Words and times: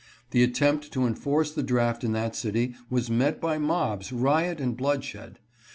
The 0.31 0.41
attempt 0.41 0.91
to 0.93 1.05
enforce 1.05 1.51
the 1.51 1.61
draft 1.61 2.03
in 2.03 2.11
that 2.13 2.35
city 2.35 2.73
was 2.89 3.11
met 3.11 3.39
by 3.39 3.59
mobs, 3.59 4.11
riot, 4.11 4.59
and 4.59 4.75
bloodshed. 4.75 5.37